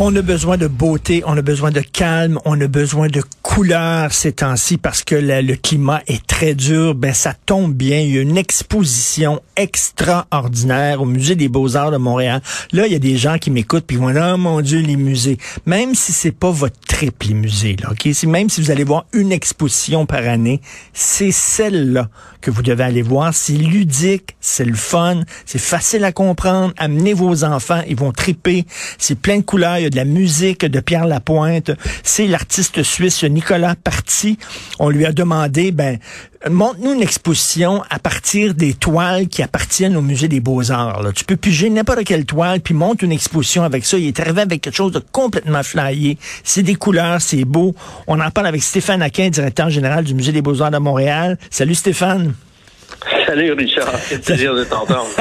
On 0.00 0.14
a 0.14 0.22
besoin 0.22 0.56
de 0.56 0.68
beauté, 0.68 1.24
on 1.26 1.36
a 1.36 1.42
besoin 1.42 1.72
de 1.72 1.80
calme, 1.80 2.38
on 2.44 2.60
a 2.60 2.68
besoin 2.68 3.08
de 3.08 3.20
couleur 3.42 4.12
ces 4.12 4.30
temps-ci 4.30 4.76
parce 4.78 5.02
que 5.02 5.16
le, 5.16 5.56
climat 5.56 6.02
est 6.06 6.24
très 6.24 6.54
dur. 6.54 6.94
Ben 6.94 7.12
ça 7.12 7.34
tombe 7.34 7.74
bien, 7.74 7.98
il 7.98 8.14
y 8.14 8.18
a 8.18 8.20
une 8.20 8.38
exposition 8.38 9.42
extraordinaire 9.56 11.02
au 11.02 11.04
musée 11.04 11.34
des 11.34 11.48
Beaux-Arts 11.48 11.90
de 11.90 11.96
Montréal. 11.96 12.40
Là, 12.70 12.86
il 12.86 12.92
y 12.92 12.94
a 12.94 13.00
des 13.00 13.16
gens 13.16 13.38
qui 13.38 13.50
m'écoutent 13.50 13.86
puis 13.86 13.96
vont 13.96 14.14
oh 14.14 14.36
mon 14.36 14.60
Dieu, 14.60 14.78
les 14.78 14.94
musées. 14.94 15.36
Même 15.66 15.96
si 15.96 16.12
c'est 16.12 16.30
pas 16.30 16.52
votre 16.52 16.78
trip 16.86 17.24
les 17.24 17.34
musées, 17.34 17.74
là, 17.82 17.90
ok, 17.90 18.08
même 18.28 18.48
si 18.48 18.60
vous 18.60 18.70
allez 18.70 18.84
voir 18.84 19.04
une 19.12 19.32
exposition 19.32 20.06
par 20.06 20.28
année, 20.28 20.60
c'est 20.92 21.32
celle-là 21.32 22.08
que 22.40 22.52
vous 22.52 22.62
devez 22.62 22.84
aller 22.84 23.02
voir. 23.02 23.34
C'est 23.34 23.54
ludique, 23.54 24.36
c'est 24.40 24.64
le 24.64 24.76
fun, 24.76 25.22
c'est 25.44 25.58
facile 25.58 26.04
à 26.04 26.12
comprendre. 26.12 26.72
Amenez 26.76 27.14
vos 27.14 27.42
enfants, 27.42 27.82
ils 27.88 27.96
vont 27.96 28.12
triper. 28.12 28.64
C'est 28.98 29.18
plein 29.18 29.38
de 29.38 29.42
couleurs. 29.42 29.87
De 29.88 29.96
la 29.96 30.04
musique 30.04 30.66
de 30.66 30.80
Pierre 30.80 31.06
Lapointe. 31.06 31.70
C'est 32.02 32.26
l'artiste 32.26 32.82
suisse 32.82 33.24
Nicolas 33.24 33.74
Parti. 33.74 34.38
On 34.78 34.90
lui 34.90 35.06
a 35.06 35.12
demandé, 35.12 35.72
ben, 35.72 35.98
montre-nous 36.50 36.92
une 36.92 37.02
exposition 37.02 37.82
à 37.88 37.98
partir 37.98 38.54
des 38.54 38.74
toiles 38.74 39.28
qui 39.28 39.42
appartiennent 39.42 39.96
au 39.96 40.02
musée 40.02 40.28
des 40.28 40.40
Beaux-Arts. 40.40 41.02
Tu 41.14 41.24
peux 41.24 41.36
piger 41.36 41.70
n'importe 41.70 42.04
quelle 42.04 42.26
toile, 42.26 42.60
puis 42.60 42.74
monte 42.74 43.02
une 43.02 43.12
exposition 43.12 43.62
avec 43.62 43.84
ça. 43.84 43.96
Il 43.96 44.06
est 44.06 44.20
arrivé 44.20 44.42
avec 44.42 44.60
quelque 44.60 44.76
chose 44.76 44.92
de 44.92 45.02
complètement 45.12 45.62
flyé. 45.62 46.18
C'est 46.44 46.62
des 46.62 46.74
couleurs, 46.74 47.20
c'est 47.20 47.44
beau. 47.44 47.74
On 48.06 48.20
en 48.20 48.30
parle 48.30 48.48
avec 48.48 48.62
Stéphane 48.62 49.02
Aquin, 49.02 49.30
directeur 49.30 49.70
général 49.70 50.04
du 50.04 50.14
musée 50.14 50.32
des 50.32 50.42
Beaux-Arts 50.42 50.70
de 50.70 50.78
Montréal. 50.78 51.38
Salut 51.50 51.74
Stéphane. 51.74 52.34
Salut 53.28 53.52
Richard, 53.52 53.92
quel 54.08 54.20
plaisir 54.20 54.54
de 54.54 54.64
t'entendre. 54.64 55.10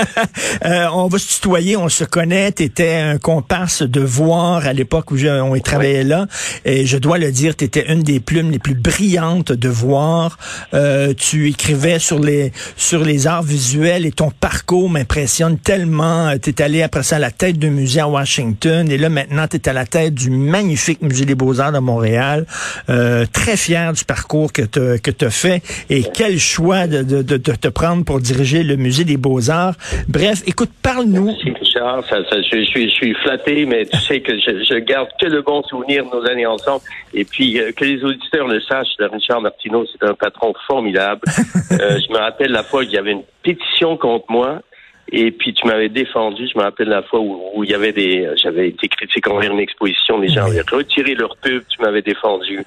Euh, 0.65 0.87
on 0.91 1.07
va 1.07 1.17
se 1.19 1.35
tutoyer, 1.35 1.77
on 1.77 1.87
se 1.87 2.03
connaît. 2.03 2.51
Tu 2.51 2.63
étais 2.63 2.95
un 2.95 3.17
comparse 3.17 3.83
de 3.83 4.01
voir 4.01 4.65
à 4.65 4.73
l'époque 4.73 5.11
où 5.11 5.15
on 5.15 5.55
y 5.55 5.61
travaillait 5.61 6.03
là. 6.03 6.25
Et 6.65 6.85
je 6.85 6.97
dois 6.97 7.17
le 7.17 7.31
dire, 7.31 7.55
tu 7.55 7.65
étais 7.65 7.91
une 7.91 8.01
des 8.01 8.19
plumes 8.19 8.49
les 8.51 8.59
plus 8.59 8.73
brillantes 8.73 9.51
de 9.51 9.69
voir. 9.69 10.37
Euh, 10.73 11.13
tu 11.13 11.49
écrivais 11.49 11.99
sur 11.99 12.19
les 12.19 12.51
sur 12.75 13.03
les 13.03 13.27
arts 13.27 13.43
visuels 13.43 14.05
et 14.05 14.11
ton 14.11 14.31
parcours 14.31 14.89
m'impressionne 14.89 15.57
tellement. 15.57 16.33
Tu 16.41 16.49
es 16.49 16.61
allé 16.61 16.81
après 16.81 17.03
ça 17.03 17.17
à 17.17 17.19
la 17.19 17.31
tête 17.31 17.59
d'un 17.59 17.69
musée 17.69 18.01
à 18.01 18.07
Washington 18.07 18.89
et 18.89 18.97
là 18.97 19.09
maintenant 19.09 19.47
tu 19.47 19.57
es 19.57 19.69
à 19.69 19.73
la 19.73 19.85
tête 19.85 20.13
du 20.13 20.29
magnifique 20.29 21.01
musée 21.01 21.25
des 21.25 21.35
Beaux-Arts 21.35 21.73
de 21.73 21.79
Montréal. 21.79 22.45
Euh, 22.89 23.25
très 23.31 23.57
fier 23.57 23.93
du 23.93 24.05
parcours 24.05 24.51
que 24.51 24.63
tu 24.63 25.25
as 25.25 25.29
fait 25.29 25.61
et 25.89 26.03
quel 26.13 26.39
choix 26.39 26.87
de, 26.87 27.03
de, 27.03 27.21
de 27.21 27.37
te 27.37 27.67
prendre 27.67 27.96
pour 28.05 28.19
diriger 28.19 28.63
le 28.63 28.75
musée 28.75 29.03
des 29.03 29.17
Beaux-Arts. 29.17 29.75
Bref, 30.07 30.43
écoute, 30.45 30.69
parle-nous. 30.81 31.25
Merci 31.25 31.51
Richard, 31.51 32.03
ça, 32.09 32.17
ça, 32.29 32.41
je, 32.41 32.59
je 32.59 32.65
suis, 32.65 32.89
je 32.89 32.95
suis 32.95 33.13
flatté, 33.15 33.65
mais 33.65 33.85
tu 33.85 33.97
sais 33.97 34.21
que 34.21 34.33
je, 34.39 34.63
je 34.63 34.79
garde 34.79 35.09
que 35.19 35.27
le 35.27 35.41
bon 35.41 35.61
souvenir 35.63 36.05
de 36.05 36.09
nos 36.09 36.25
années 36.25 36.45
ensemble. 36.45 36.81
Et 37.13 37.25
puis 37.25 37.59
euh, 37.59 37.71
que 37.71 37.85
les 37.85 38.03
auditeurs 38.03 38.47
le 38.47 38.59
sachent, 38.61 38.95
Richard 38.99 39.41
Martineau, 39.41 39.85
c'est 39.91 40.07
un 40.07 40.13
patron 40.13 40.53
formidable. 40.67 41.21
Euh, 41.69 41.99
je 41.99 42.11
me 42.13 42.17
rappelle 42.17 42.51
la 42.51 42.63
fois 42.63 42.85
qu'il 42.85 42.93
y 42.93 42.97
avait 42.97 43.11
une 43.11 43.23
pétition 43.43 43.97
contre 43.97 44.25
moi. 44.29 44.61
Et 45.11 45.31
puis 45.31 45.53
tu 45.53 45.65
m'avais 45.65 45.87
défendu, 45.89 46.47
je 46.51 46.57
me 46.57 46.63
rappelle 46.63 46.89
la 46.89 47.01
fois 47.01 47.19
où, 47.21 47.39
où 47.55 47.63
il 47.63 47.69
y 47.69 47.73
avait 47.73 47.93
des, 47.93 48.29
j'avais 48.41 48.69
été 48.69 48.87
critiqué 48.89 49.29
envers 49.29 49.51
une 49.53 49.59
exposition, 49.59 50.19
les 50.19 50.27
gens 50.27 50.45
avaient 50.45 50.63
retiré 50.69 51.15
leur 51.15 51.35
pub, 51.37 51.63
tu 51.69 51.81
m'avais 51.81 52.01
défendu. 52.01 52.59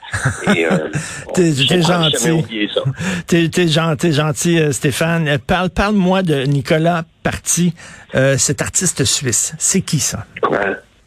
Et, 0.56 0.64
euh, 0.72 0.88
T'es- 1.34 1.52
gentil. 1.82 2.68
T'es, 3.26 3.48
t'es 3.48 3.68
gentil, 3.68 4.12
gentil, 4.12 4.58
euh, 4.58 4.72
Stéphane. 4.72 5.28
Euh, 5.28 5.38
Parle, 5.46 5.70
parle-moi 5.70 6.22
de 6.22 6.44
Nicolas 6.44 7.02
Parti, 7.22 7.74
euh, 8.14 8.36
cet 8.38 8.62
artiste 8.62 9.04
suisse. 9.04 9.54
C'est 9.58 9.82
qui 9.82 9.98
ça? 9.98 10.24
Ouais. 10.48 10.58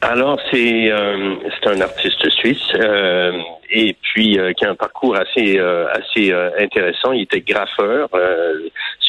Alors 0.01 0.38
c'est 0.51 0.91
euh, 0.91 1.35
c'est 1.61 1.69
un 1.69 1.79
artiste 1.79 2.29
suisse 2.31 2.57
euh, 2.75 3.31
et 3.71 3.95
puis 4.01 4.38
euh, 4.38 4.51
qui 4.51 4.65
a 4.65 4.71
un 4.71 4.75
parcours 4.75 5.15
assez 5.15 5.57
euh, 5.57 5.85
assez 5.94 6.29
euh, 6.33 6.50
intéressant. 6.59 7.13
Il 7.13 7.21
était 7.21 7.39
graffeur 7.39 8.09
euh, 8.13 8.53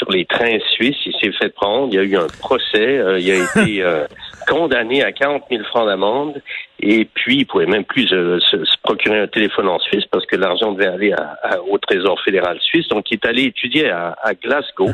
sur 0.05 0.13
les 0.13 0.25
trains 0.27 0.59
suisses. 0.75 0.97
Il 1.07 1.13
s'est 1.21 1.33
fait 1.33 1.49
prendre. 1.49 1.89
Il 1.93 1.97
y 1.97 1.99
a 1.99 2.03
eu 2.03 2.17
un 2.17 2.27
procès. 2.41 2.99
euh, 2.99 3.19
il 3.19 3.31
a 3.31 3.37
été 3.63 3.83
euh, 3.83 4.07
condamné 4.49 5.03
à 5.03 5.13
40 5.13 5.45
000 5.51 5.65
francs 5.65 5.87
d'amende. 5.87 6.41
Et 6.81 7.07
puis 7.07 7.39
il 7.39 7.47
pouvait 7.47 7.67
même 7.67 7.85
plus 7.85 8.13
euh, 8.13 8.39
se, 8.41 8.65
se 8.65 8.77
procurer 8.83 9.19
un 9.21 9.27
téléphone 9.27 9.69
en 9.69 9.79
Suisse 9.79 10.05
parce 10.11 10.27
que 10.27 10.37
l'argent 10.37 10.73
devait 10.73 10.87
aller 10.89 11.13
à- 11.13 11.37
à- 11.43 11.61
au 11.61 11.79
Trésor 11.79 12.21
fédéral 12.23 12.59
suisse. 12.61 12.89
Donc 12.89 13.11
il 13.11 13.15
est 13.15 13.27
allé 13.27 13.45
étudier 13.45 13.91
à, 13.91 14.17
à 14.23 14.35
Glasgow. 14.35 14.91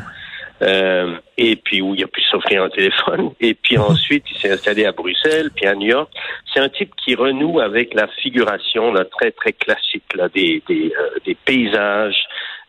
Euh, 0.63 1.15
et 1.39 1.55
puis 1.55 1.81
où 1.81 1.95
il 1.95 2.03
a 2.03 2.07
pu 2.07 2.21
s'offrir 2.21 2.61
un 2.63 2.69
téléphone. 2.69 3.31
Et 3.39 3.55
puis 3.55 3.79
ensuite, 3.79 4.23
il 4.29 4.37
s'est 4.37 4.51
installé 4.51 4.85
à 4.85 4.91
Bruxelles, 4.91 5.49
puis 5.55 5.65
à 5.65 5.73
New 5.73 5.87
York. 5.87 6.07
C'est 6.53 6.59
un 6.59 6.69
type 6.69 6.91
qui 7.03 7.15
renoue 7.15 7.59
avec 7.59 7.95
la 7.95 8.05
figuration 8.07 8.93
là, 8.93 9.03
très 9.05 9.31
très 9.31 9.53
classique 9.53 10.03
là, 10.13 10.29
des, 10.29 10.61
des, 10.69 10.93
euh, 10.95 11.17
des 11.25 11.33
paysages, 11.33 12.23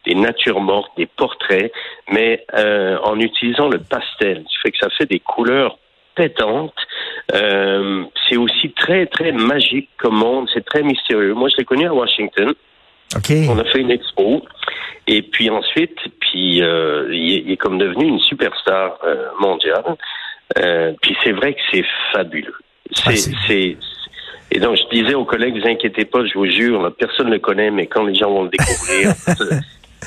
des 0.07 0.15
natures 0.15 0.61
mortes, 0.61 0.91
des 0.97 1.07
portraits, 1.07 1.73
mais 2.11 2.45
euh, 2.55 2.99
en 3.05 3.19
utilisant 3.21 3.69
le 3.69 3.79
pastel. 3.79 4.45
Ce 4.49 4.61
fait 4.63 4.71
que 4.73 4.79
ça 4.79 4.89
fait 4.91 5.07
des 5.07 5.21
couleurs 5.21 5.79
pétantes. 6.15 6.75
Euh, 7.35 8.05
c'est 8.29 8.37
aussi 8.37 8.73
très 8.73 9.07
très 9.07 9.33
magique 9.33 9.89
comme 9.99 10.17
monde. 10.17 10.49
C'est 10.53 10.65
très 10.65 10.83
mystérieux. 10.83 11.35
Moi, 11.35 11.49
je 11.49 11.57
l'ai 11.57 11.65
connu 11.65 11.87
à 11.87 11.95
Washington. 11.95 12.53
OK. 13.17 13.33
On 13.49 13.59
a 13.59 13.65
fait 13.65 13.81
une 13.81 13.91
expo. 13.91 14.43
Et 15.07 15.23
puis 15.23 15.51
ensuite, 15.51 15.99
puis 16.21 16.62
euh, 16.62 17.09
il, 17.12 17.35
est, 17.35 17.43
il 17.47 17.51
est 17.53 17.57
comme 17.57 17.79
devenu 17.79 18.07
une 18.07 18.21
superstar 18.21 18.99
euh, 19.05 19.27
mondiale. 19.39 19.97
Euh, 20.59 20.93
puis 21.01 21.17
c'est 21.25 21.33
vrai 21.33 21.55
que 21.55 21.61
c'est 21.73 21.85
fabuleux. 22.12 22.55
C'est, 22.93 23.03
Ah, 23.07 23.17
c'est- 23.17 23.33
c'est, 23.47 23.77
et 24.55 24.61
donc 24.61 24.77
je 24.77 24.83
disais 24.97 25.15
aux 25.15 25.25
collègues, 25.25 25.59
vous 25.59 25.67
inquiétez 25.69 26.05
pas, 26.05 26.25
je 26.27 26.35
vous 26.35 26.45
jure, 26.47 26.83
là, 26.83 26.91
personne 26.91 27.29
ne 27.29 27.33
le 27.33 27.39
connaît, 27.39 27.71
mais 27.71 27.87
quand 27.87 28.05
les 28.05 28.15
gens 28.15 28.31
vont 28.31 28.43
le 28.43 28.51
découvrir, 28.51 29.12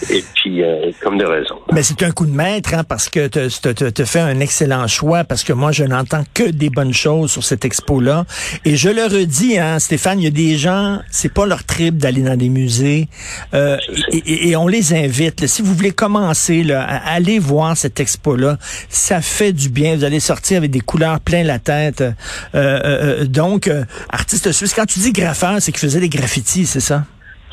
et 0.10 0.24
puis 0.36 0.62
euh, 0.64 0.92
comme 1.02 1.18
de 1.18 1.26
raison. 1.26 1.56
Mais 1.72 1.84
c'est 1.84 2.02
un 2.04 2.12
coup 2.12 2.26
de 2.26 2.32
maître, 2.36 2.74
hein, 2.74 2.84
parce 2.84 3.10
que 3.10 3.28
tu 3.28 4.02
as 4.02 4.06
fait 4.06 4.20
un 4.20 4.40
excellent 4.40 4.88
choix, 4.88 5.24
parce 5.24 5.44
que 5.44 5.54
moi, 5.54 5.72
je 5.72 5.84
n'entends 5.84 6.24
que 6.34 6.44
des 6.50 6.70
bonnes 6.70 6.94
choses 6.94 7.32
sur 7.32 7.44
cette 7.44 7.66
expo-là. 7.66 8.26
Et 8.66 8.76
je 8.76 8.90
le 8.90 9.04
redis, 9.04 9.58
hein, 9.58 9.80
Stéphane, 9.80 10.20
il 10.20 10.24
y 10.26 10.28
a 10.28 10.32
des 10.32 10.58
gens, 10.58 11.00
c'est 11.12 11.34
pas 11.34 11.46
leur 11.46 11.64
trip 11.64 11.98
d'aller 11.98 12.22
dans 12.22 12.38
des 12.38 12.50
musées, 12.50 13.08
euh, 13.54 13.78
et, 14.12 14.18
et- 14.18 14.50
et 14.50 14.56
on 14.56 14.68
les 14.68 14.94
invite. 14.94 15.42
là. 15.42 15.48
si 15.48 15.62
vous 15.62 15.74
voulez 15.74 15.92
commencer, 15.92 16.64
là, 16.64 16.84
à 16.84 17.14
aller 17.14 17.40
voir 17.40 17.76
cette 17.78 18.00
expo-là, 18.00 18.58
ça 18.90 19.22
fait 19.22 19.54
du 19.54 19.70
bien. 19.70 19.96
Vous 19.96 20.04
allez 20.04 20.20
sortir 20.20 20.58
avec 20.58 20.72
des 20.72 20.82
couleurs 20.82 21.20
plein 21.20 21.44
la 21.44 21.60
tête. 21.60 22.04
Euh, 22.54 23.26
donc, 23.26 23.70
artiste 24.10 24.52
suisse, 24.52 24.74
quand 24.74 24.86
tu 24.86 25.00
dis 25.00 25.12
graffeur, 25.12 25.56
c'est 25.60 25.72
qu'il 25.72 25.80
faisait 25.82 26.00
des 26.00 26.10
graffitis, 26.10 26.66
c'est 26.66 26.80
ça? 26.80 27.04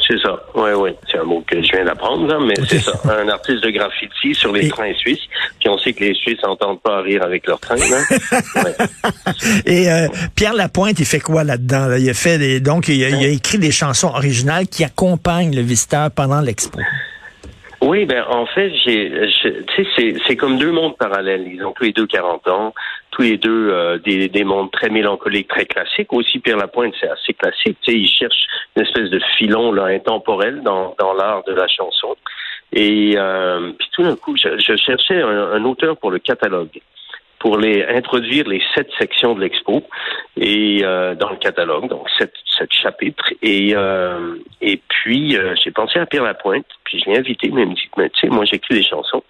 C'est 0.06 0.18
ça, 0.20 0.36
oui, 0.56 0.70
oui. 0.76 0.90
Un 1.22 1.24
mot 1.24 1.44
que 1.46 1.62
je 1.62 1.70
viens 1.72 1.84
d'apprendre, 1.84 2.26
là, 2.26 2.38
mais 2.44 2.54
c'est 2.68 2.80
ça. 2.80 2.92
Un 3.04 3.28
artiste 3.28 3.62
de 3.62 3.70
graffiti 3.70 4.34
sur 4.34 4.52
les 4.52 4.66
Et- 4.66 4.70
trains 4.70 4.92
suisses. 4.94 5.20
Puis 5.60 5.68
on 5.68 5.78
sait 5.78 5.92
que 5.92 6.02
les 6.02 6.14
Suisses 6.14 6.42
n'entendent 6.42 6.80
pas 6.82 7.00
rire 7.02 7.22
avec 7.22 7.46
leurs 7.46 7.60
trains. 7.60 7.76
Ouais. 8.56 8.74
Et 9.66 9.90
euh, 9.90 10.08
Pierre 10.34 10.54
Lapointe, 10.54 10.98
il 10.98 11.04
fait 11.06 11.20
quoi 11.20 11.44
là-dedans? 11.44 11.86
là? 11.86 11.98
Il 11.98 12.08
a 12.10 12.14
fait 12.14 12.38
des, 12.38 12.60
donc 12.60 12.88
il 12.88 13.02
a, 13.04 13.08
il 13.10 13.24
a 13.24 13.28
écrit 13.28 13.58
des 13.58 13.70
chansons 13.70 14.08
originales 14.08 14.66
qui 14.66 14.84
accompagnent 14.84 15.54
le 15.54 15.62
visiteur 15.62 16.10
pendant 16.10 16.40
l'expo. 16.40 16.78
Oui, 17.80 18.04
ben 18.06 18.22
en 18.28 18.46
fait, 18.46 18.70
j'ai, 18.84 19.10
je- 19.10 19.48
tu 19.62 19.84
sais, 19.84 19.88
c'est, 19.96 20.14
c'est 20.26 20.36
comme 20.36 20.58
deux 20.58 20.70
mondes 20.70 20.96
parallèles. 20.96 21.46
Ils 21.52 21.64
ont 21.64 21.72
tous 21.72 21.84
les 21.84 21.92
deux 21.92 22.06
40 22.06 22.46
ans, 22.48 22.74
tous 23.12 23.22
les 23.22 23.36
deux 23.36 23.70
euh, 23.70 23.98
des, 23.98 24.28
des 24.28 24.44
mondes 24.44 24.72
très 24.72 24.88
mélancoliques, 24.88 25.48
très 25.48 25.66
classiques. 25.66 26.12
Aussi, 26.12 26.40
Pierre 26.40 26.56
Lapointe, 26.56 26.94
c'est 27.00 27.08
assez 27.08 27.34
classique. 27.34 27.76
Tu 27.82 27.92
sais, 27.92 27.98
il 27.98 28.08
cherche 28.08 28.46
une 28.74 28.82
espèce 28.82 29.10
de 29.10 29.20
filon 29.36 29.70
là 29.70 29.84
intemporel 29.84 30.62
dans, 30.62 30.94
dans 30.98 31.12
l'art 31.12 31.44
de 31.44 31.52
la 31.52 31.68
chanson. 31.68 32.16
Et 32.72 33.14
euh, 33.16 33.72
puis 33.78 33.88
tout 33.92 34.02
d'un 34.02 34.16
coup, 34.16 34.34
je, 34.36 34.76
cherchais 34.76 35.20
un, 35.20 35.52
un 35.52 35.64
auteur 35.64 35.96
pour 35.98 36.10
le 36.10 36.18
catalogue 36.18 36.80
pour 37.42 37.58
les 37.58 37.84
introduire 37.84 38.46
les 38.46 38.62
sept 38.72 38.88
sections 39.00 39.34
de 39.34 39.40
l'expo 39.40 39.82
et 40.36 40.82
euh, 40.84 41.16
dans 41.16 41.30
le 41.30 41.36
catalogue, 41.36 41.88
donc 41.88 42.08
sept, 42.16 42.32
sept 42.56 42.72
chapitres. 42.72 43.32
Et 43.42 43.72
euh, 43.74 44.36
et 44.60 44.80
puis 44.88 45.36
euh, 45.36 45.52
j'ai 45.60 45.72
pensé 45.72 45.98
à 45.98 46.06
Pierre 46.06 46.22
Lapointe, 46.22 46.66
puis 46.84 47.00
je 47.00 47.10
l'ai 47.10 47.18
invité, 47.18 47.50
mais 47.50 47.62
il 47.62 47.70
me 47.70 47.74
dit, 47.74 47.90
mais 47.96 48.08
tu 48.10 48.20
sais, 48.20 48.28
moi 48.28 48.44
j'écris 48.44 48.76
des 48.76 48.84
chansons. 48.84 49.24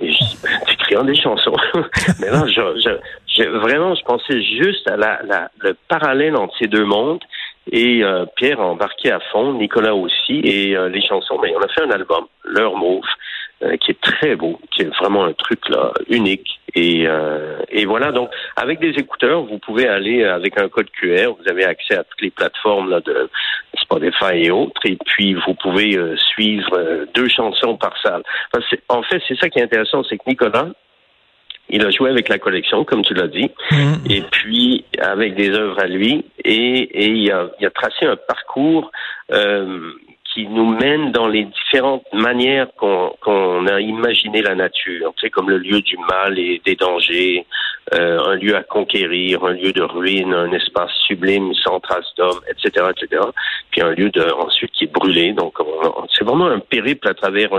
Et 0.00 0.12
je 0.12 0.94
ben, 0.94 1.04
des 1.04 1.16
chansons. 1.16 1.56
mais 2.20 2.30
là, 2.30 2.44
je, 2.46 2.92
je, 3.26 3.42
vraiment, 3.42 3.96
je 3.96 4.04
pensais 4.04 4.40
juste 4.40 4.88
à 4.88 4.96
la, 4.96 5.20
la, 5.24 5.50
le 5.58 5.76
parallèle 5.88 6.36
entre 6.36 6.54
ces 6.60 6.68
deux 6.68 6.84
mondes. 6.84 7.24
Et 7.70 8.02
euh, 8.02 8.24
Pierre 8.36 8.60
a 8.60 8.66
embarqué 8.66 9.10
à 9.10 9.20
fond, 9.32 9.52
Nicolas 9.54 9.94
aussi, 9.94 10.40
et 10.42 10.76
euh, 10.76 10.88
les 10.88 11.02
chansons, 11.02 11.38
mais 11.42 11.52
on 11.54 11.60
a 11.60 11.68
fait 11.68 11.82
un 11.82 11.90
album, 11.90 12.24
Leur 12.44 12.76
Mauve, 12.76 13.04
euh, 13.62 13.76
qui 13.76 13.90
est 13.90 14.00
très 14.00 14.36
beau, 14.36 14.60
qui 14.70 14.82
est 14.82 14.96
vraiment 14.98 15.24
un 15.24 15.32
truc 15.32 15.68
là 15.68 15.92
unique. 16.08 16.60
Et, 16.74 17.06
euh, 17.06 17.58
et 17.70 17.86
voilà, 17.86 18.12
donc 18.12 18.30
avec 18.56 18.78
des 18.78 18.90
écouteurs, 18.90 19.42
vous 19.42 19.58
pouvez 19.58 19.88
aller 19.88 20.24
avec 20.24 20.60
un 20.60 20.68
code 20.68 20.90
QR, 20.90 21.32
vous 21.38 21.50
avez 21.50 21.64
accès 21.64 21.94
à 21.94 22.04
toutes 22.04 22.20
les 22.20 22.30
plateformes 22.30 22.90
là, 22.90 23.00
de 23.00 23.28
Spotify 23.76 24.44
et 24.44 24.50
autres, 24.50 24.80
et 24.84 24.96
puis 25.06 25.34
vous 25.34 25.54
pouvez 25.54 25.96
euh, 25.96 26.16
suivre 26.16 26.78
euh, 26.78 27.06
deux 27.14 27.28
chansons 27.28 27.76
par 27.76 27.94
salle. 28.02 28.22
en 28.88 29.02
fait, 29.02 29.22
c'est 29.26 29.38
ça 29.38 29.48
qui 29.48 29.58
est 29.58 29.62
intéressant, 29.62 30.02
c'est 30.04 30.18
que 30.18 30.24
Nicolas, 30.26 30.68
il 31.70 31.84
a 31.84 31.90
joué 31.90 32.10
avec 32.10 32.28
la 32.28 32.38
collection, 32.38 32.84
comme 32.84 33.02
tu 33.02 33.14
l'as 33.14 33.28
dit, 33.28 33.50
mmh. 33.70 33.94
et 34.10 34.22
puis 34.22 34.84
avec 35.00 35.34
des 35.34 35.50
œuvres 35.50 35.80
à 35.80 35.86
lui, 35.86 36.24
et, 36.44 36.52
et 36.52 37.08
il, 37.08 37.32
a, 37.32 37.50
il 37.60 37.66
a 37.66 37.70
tracé 37.70 38.06
un 38.06 38.16
parcours 38.16 38.90
euh, 39.32 39.92
qui 40.32 40.46
nous 40.46 40.66
mène 40.66 41.12
dans 41.12 41.26
les 41.26 41.44
différentes 41.44 42.04
manières 42.12 42.68
qu'on 42.76 43.66
a 43.66 43.80
imaginé 43.80 44.42
la 44.42 44.54
nature, 44.54 45.12
tu 45.16 45.26
sais, 45.26 45.30
comme 45.30 45.48
le 45.50 45.58
lieu 45.58 45.80
du 45.80 45.96
mal 45.96 46.38
et 46.38 46.60
des 46.64 46.76
dangers, 46.76 47.46
euh, 47.94 48.18
un 48.26 48.34
lieu 48.36 48.54
à 48.54 48.62
conquérir, 48.62 49.44
un 49.44 49.52
lieu 49.52 49.72
de 49.72 49.82
ruine, 49.82 50.34
un 50.34 50.52
espace 50.52 50.92
sublime 51.06 51.54
sans 51.54 51.80
trace 51.80 52.06
d'homme, 52.16 52.40
etc., 52.50 52.86
etc. 52.90 53.22
Puis 53.70 53.80
un 53.80 53.92
lieu 53.92 54.10
de, 54.10 54.22
ensuite 54.32 54.72
qui 54.72 54.84
est 54.84 54.92
brûlé. 54.92 55.32
Donc, 55.32 55.54
c'est 56.16 56.24
vraiment 56.24 56.48
un 56.48 56.60
périple 56.60 57.08
à 57.08 57.14
travers 57.14 57.50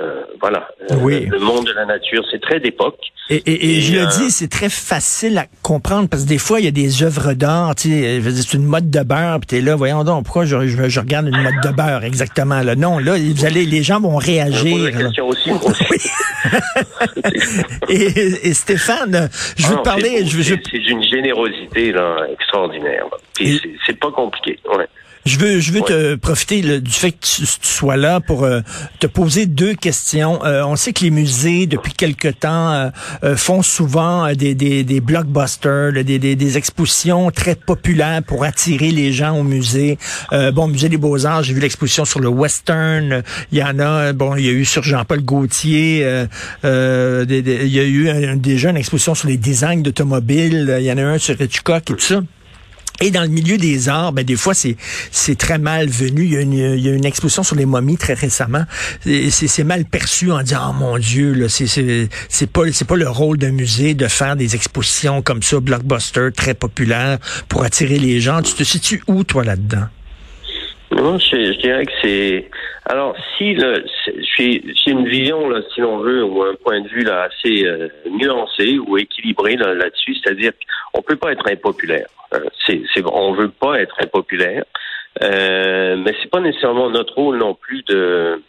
euh, 0.00 0.22
voilà, 0.40 0.68
euh, 0.90 0.96
oui. 1.02 1.26
le, 1.26 1.38
monde 1.38 1.66
de 1.66 1.72
la 1.72 1.84
nature, 1.84 2.24
c'est 2.30 2.40
très 2.40 2.58
d'époque. 2.60 2.98
Et, 3.28 3.36
et, 3.36 3.76
et, 3.76 3.80
je 3.82 3.92
le 3.92 4.00
euh, 4.00 4.06
dis, 4.06 4.30
c'est 4.30 4.48
très 4.48 4.70
facile 4.70 5.36
à 5.36 5.44
comprendre 5.62 6.08
parce 6.08 6.24
que 6.24 6.28
des 6.28 6.38
fois, 6.38 6.60
il 6.60 6.64
y 6.64 6.68
a 6.68 6.72
des 6.72 7.02
œuvres 7.02 7.34
d'art, 7.34 7.74
tu 7.74 7.90
sais, 7.90 8.20
c'est 8.22 8.54
une 8.54 8.64
mode 8.64 8.90
de 8.90 9.02
beurre, 9.02 9.38
puis 9.40 9.48
t'es 9.48 9.60
là, 9.60 9.76
voyons 9.76 10.02
donc, 10.02 10.24
pourquoi 10.24 10.46
je, 10.46 10.66
je, 10.66 11.00
regarde 11.00 11.26
une 11.26 11.42
mode 11.42 11.60
de 11.62 11.68
beurre 11.76 12.04
exactement 12.04 12.62
là? 12.62 12.74
Non, 12.74 12.98
là, 12.98 13.16
vous 13.18 13.44
allez, 13.44 13.66
les 13.66 13.82
gens 13.82 14.00
vont 14.00 14.16
réagir. 14.16 14.96
question 14.96 15.28
aussi. 15.28 15.50
et, 17.90 18.54
Stéphane, 18.54 19.28
je 19.58 19.66
veux 19.66 19.76
te 19.76 19.82
parler. 19.82 20.24
C'est 20.24 20.88
une 20.88 21.02
générosité 21.02 21.92
là, 21.92 22.16
extraordinaire. 22.32 23.04
C'est 23.36 23.98
pas 24.00 24.10
compliqué. 24.10 24.58
Ouais. 24.74 24.86
Je 25.24 25.38
veux, 25.38 25.60
je 25.60 25.72
veux 25.72 25.82
te 25.82 26.16
profiter 26.16 26.80
du 26.80 26.90
fait 26.90 27.12
que 27.12 27.18
tu, 27.20 27.46
sois 27.46 27.96
là 27.96 28.18
pour 28.18 28.42
euh, 28.42 28.60
te 28.98 29.06
poser 29.06 29.46
deux 29.46 29.74
questions. 29.74 30.44
Euh, 30.44 30.64
on 30.64 30.74
sait 30.74 30.92
que 30.92 31.04
les 31.04 31.10
musées, 31.10 31.66
depuis 31.66 31.92
quelque 31.92 32.26
temps, 32.26 32.90
euh, 33.22 33.36
font 33.36 33.62
souvent 33.62 34.32
des, 34.34 34.56
des, 34.56 34.82
des 34.82 35.00
blockbusters, 35.00 35.92
des, 35.92 36.18
des, 36.18 36.34
des, 36.34 36.58
expositions 36.58 37.30
très 37.30 37.54
populaires 37.54 38.22
pour 38.26 38.42
attirer 38.42 38.90
les 38.90 39.12
gens 39.12 39.38
au 39.38 39.44
musée. 39.44 39.96
bon, 40.52 40.66
musée 40.66 40.88
des 40.88 40.96
Beaux-Arts, 40.96 41.44
j'ai 41.44 41.54
vu 41.54 41.60
l'exposition 41.60 42.04
sur 42.04 42.18
le 42.18 42.28
western. 42.28 43.22
Il 43.52 43.58
y 43.58 43.62
en 43.62 43.78
a, 43.78 44.12
bon, 44.12 44.34
il 44.34 44.44
y 44.44 44.48
a 44.48 44.52
eu 44.52 44.64
sur 44.64 44.82
Jean-Paul 44.82 45.22
Gaultier. 45.22 45.98
il 46.64 46.68
y 46.68 47.78
a 47.78 47.84
eu 47.84 48.36
déjà 48.38 48.70
une 48.70 48.76
exposition 48.76 49.14
sur 49.14 49.28
les 49.28 49.36
designs 49.36 49.82
d'automobiles. 49.82 50.76
Il 50.80 50.84
y 50.84 50.92
en 50.92 50.98
a 50.98 51.02
un 51.02 51.18
sur 51.18 51.40
Hitchcock 51.40 51.90
et 51.90 51.94
tout 51.94 52.00
ça. 52.00 52.20
Et 53.02 53.10
dans 53.10 53.22
le 53.22 53.28
milieu 53.28 53.58
des 53.58 53.88
arts, 53.88 54.12
ben 54.12 54.24
des 54.24 54.36
fois 54.36 54.54
c'est 54.54 54.76
c'est 55.10 55.36
très 55.36 55.58
mal 55.58 55.88
venu. 55.88 56.22
Il 56.22 56.32
y, 56.32 56.36
a 56.36 56.40
une, 56.40 56.52
il 56.52 56.78
y 56.78 56.88
a 56.88 56.92
une 56.92 57.04
exposition 57.04 57.42
sur 57.42 57.56
les 57.56 57.66
momies 57.66 57.96
très 57.96 58.14
récemment. 58.14 58.64
C'est 59.04 59.64
mal 59.64 59.84
perçu 59.86 60.30
en 60.30 60.40
disant 60.40 60.68
oh 60.70 60.72
mon 60.72 60.98
Dieu, 60.98 61.32
là, 61.32 61.48
c'est 61.48 61.66
c'est 61.66 62.46
pas 62.46 62.62
c'est 62.72 62.84
pas 62.84 62.94
le 62.94 63.08
rôle 63.08 63.38
d'un 63.38 63.50
musée 63.50 63.94
de 63.94 64.06
faire 64.06 64.36
des 64.36 64.54
expositions 64.54 65.20
comme 65.20 65.42
ça, 65.42 65.58
blockbuster, 65.58 66.28
très 66.30 66.54
populaires 66.54 67.18
pour 67.48 67.64
attirer 67.64 67.98
les 67.98 68.20
gens. 68.20 68.40
Tu 68.40 68.54
te 68.54 68.62
situes 68.62 69.02
où 69.08 69.24
toi 69.24 69.42
là-dedans? 69.42 69.88
Non, 70.94 71.18
je, 71.18 71.58
dirais 71.58 71.86
que 71.86 71.92
c'est. 72.02 72.50
Alors, 72.84 73.16
si 73.36 73.54
le, 73.54 73.84
j'ai 74.36 74.90
une 74.90 75.08
vision 75.08 75.48
là, 75.48 75.60
si 75.72 75.80
l'on 75.80 75.98
veut, 75.98 76.22
ou 76.22 76.42
un 76.42 76.54
point 76.54 76.80
de 76.80 76.88
vue 76.88 77.02
là 77.02 77.28
assez 77.28 77.64
euh, 77.64 77.88
nuancé 78.10 78.78
ou 78.78 78.98
équilibré 78.98 79.56
là-dessus, 79.56 80.16
c'est-à-dire 80.16 80.52
qu'on 80.92 81.02
peut 81.02 81.16
pas 81.16 81.32
être 81.32 81.48
impopulaire. 81.50 82.08
Euh, 82.34 82.40
c'est, 82.66 82.82
c'est, 82.92 83.02
on 83.06 83.32
veut 83.32 83.48
pas 83.50 83.80
être 83.80 83.96
impopulaire, 84.02 84.64
euh, 85.22 85.96
mais 85.96 86.14
c'est 86.20 86.30
pas 86.30 86.40
nécessairement 86.40 86.90
notre 86.90 87.14
rôle 87.14 87.38
non 87.38 87.54
plus 87.54 87.82
de, 87.84 88.42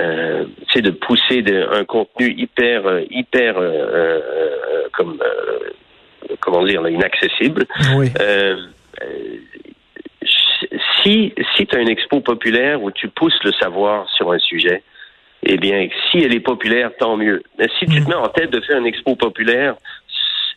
euh, 0.00 0.44
c'est 0.72 0.82
de 0.82 0.90
pousser 0.90 1.42
de, 1.42 1.66
un 1.72 1.84
contenu 1.84 2.34
hyper, 2.36 2.82
hyper, 3.10 3.56
euh, 3.58 4.20
comme, 4.92 5.18
comment 6.40 6.64
dire, 6.64 6.86
inaccessible. 6.88 7.66
Oui. 7.96 8.10
Si 11.04 11.32
si 11.56 11.66
tu 11.66 11.76
as 11.76 11.80
une 11.80 11.88
expo 11.88 12.20
populaire 12.20 12.82
où 12.82 12.90
tu 12.90 13.08
pousses 13.08 13.38
le 13.44 13.52
savoir 13.52 14.08
sur 14.10 14.32
un 14.32 14.38
sujet, 14.38 14.82
eh 15.46 15.56
bien, 15.58 15.88
si 16.10 16.18
elle 16.18 16.34
est 16.34 16.40
populaire, 16.40 16.90
tant 16.98 17.16
mieux. 17.16 17.42
Mais 17.58 17.68
si 17.78 17.86
tu 17.86 18.00
te 18.00 18.06
mm. 18.06 18.08
mets 18.08 18.14
en 18.14 18.28
tête 18.28 18.50
de 18.50 18.60
faire 18.60 18.78
une 18.78 18.86
expo 18.86 19.14
populaire 19.14 19.76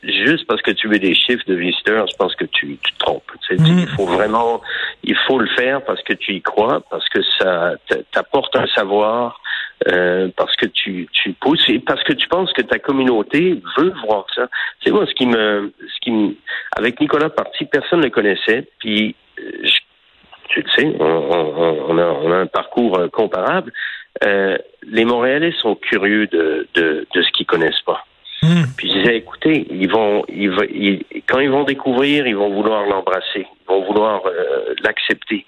juste 0.03 0.45
parce 0.47 0.61
que 0.61 0.71
tu 0.71 0.87
veux 0.87 0.99
des 0.99 1.15
chiffres 1.15 1.43
de 1.47 1.55
visiteurs, 1.55 2.05
je 2.07 2.15
pense 2.15 2.35
que 2.35 2.45
tu, 2.45 2.77
tu 2.77 2.93
te 2.93 2.99
trompes. 2.99 3.31
Mm. 3.49 3.79
Il 3.79 3.87
faut 3.87 4.05
vraiment, 4.05 4.61
il 5.03 5.15
faut 5.27 5.39
le 5.39 5.47
faire 5.55 5.83
parce 5.83 6.01
que 6.03 6.13
tu 6.13 6.35
y 6.35 6.41
crois, 6.41 6.81
parce 6.89 7.07
que 7.09 7.19
ça 7.39 7.73
t'apporte 8.11 8.55
un 8.55 8.67
savoir, 8.67 9.41
euh, 9.87 10.29
parce 10.37 10.55
que 10.55 10.65
tu, 10.67 11.07
tu 11.11 11.33
pousses 11.33 11.67
et 11.69 11.79
parce 11.79 12.03
que 12.03 12.13
tu 12.13 12.27
penses 12.27 12.53
que 12.53 12.61
ta 12.61 12.79
communauté 12.79 13.61
veut 13.77 13.93
voir 14.05 14.25
ça. 14.33 14.47
C'est 14.83 14.91
moi 14.91 15.05
ce 15.05 15.13
qui 15.13 15.25
me, 15.25 15.73
ce 15.81 15.99
qui 16.01 16.11
me, 16.11 16.35
avec 16.75 16.99
Nicolas 17.01 17.29
Parti, 17.29 17.65
personne 17.65 17.99
ne 17.99 18.05
le 18.05 18.09
connaissait, 18.09 18.67
puis 18.79 19.15
tu 20.57 20.81
le 20.81 20.91
sais, 20.91 20.97
on, 20.99 21.97
a, 21.97 22.03
on 22.03 22.31
a 22.31 22.35
un 22.35 22.47
parcours 22.47 22.97
euh, 22.97 23.09
comparable. 23.09 23.71
Euh, 24.23 24.57
les 24.83 25.05
Montréalais 25.05 25.53
sont 25.59 25.75
curieux 25.75 26.27
de, 26.27 26.67
de, 26.73 27.07
de 27.13 27.21
ce 27.21 27.31
qu'ils 27.31 27.45
connaissent 27.45 27.81
pas. 27.85 28.03
Hmm. 28.41 28.63
Puis 28.77 28.89
je 28.89 28.99
disais, 28.99 29.17
écoutez, 29.17 29.67
ils 29.69 29.89
vont, 29.89 30.23
ils, 30.29 31.03
quand 31.27 31.39
ils 31.39 31.49
vont 31.49 31.63
découvrir, 31.63 32.27
ils 32.27 32.35
vont 32.35 32.49
vouloir 32.49 32.85
l'embrasser, 32.85 33.45
ils 33.45 33.67
vont 33.67 33.83
vouloir 33.85 34.21
euh, 34.25 34.73
l'accepter. 34.83 35.45